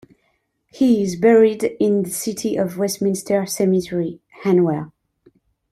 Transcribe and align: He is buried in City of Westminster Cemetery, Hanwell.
He 0.71 1.03
is 1.03 1.15
buried 1.15 1.63
in 1.79 2.05
City 2.05 2.55
of 2.55 2.79
Westminster 2.79 3.45
Cemetery, 3.45 4.19
Hanwell. 4.43 4.93